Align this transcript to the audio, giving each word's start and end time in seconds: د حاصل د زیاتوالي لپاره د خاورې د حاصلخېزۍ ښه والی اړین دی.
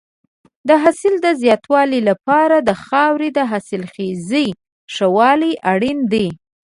د 0.67 0.69
حاصل 0.83 1.13
د 1.25 1.27
زیاتوالي 1.41 1.99
لپاره 2.09 2.55
د 2.67 2.69
خاورې 2.85 3.29
د 3.37 3.39
حاصلخېزۍ 3.51 4.47
ښه 4.93 5.07
والی 5.17 5.53
اړین 5.71 5.99
دی. 6.13 6.27